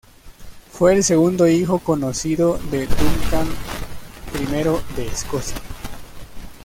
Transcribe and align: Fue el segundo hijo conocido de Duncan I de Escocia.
Fue 0.71 0.95
el 0.95 1.03
segundo 1.03 1.47
hijo 1.47 1.77
conocido 1.77 2.57
de 2.71 2.87
Duncan 2.87 3.47
I 4.33 4.95
de 4.95 5.05
Escocia. 5.07 5.59